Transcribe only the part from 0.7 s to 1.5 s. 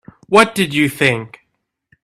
you think?